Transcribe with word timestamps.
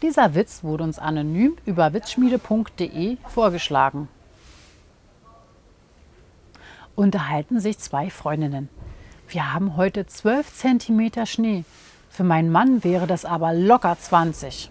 Dieser 0.00 0.36
Witz 0.36 0.62
wurde 0.62 0.84
uns 0.84 1.00
anonym 1.00 1.56
über 1.64 1.92
witzschmiede.de 1.92 3.16
vorgeschlagen. 3.26 4.08
Unterhalten 6.94 7.58
sich 7.58 7.78
zwei 7.78 8.08
Freundinnen. 8.08 8.68
Wir 9.28 9.52
haben 9.52 9.76
heute 9.76 10.06
12 10.06 10.54
cm 10.54 11.26
Schnee. 11.26 11.64
Für 12.10 12.22
meinen 12.24 12.50
Mann 12.50 12.84
wäre 12.84 13.08
das 13.08 13.24
aber 13.24 13.52
locker 13.52 13.96
20. 13.98 14.70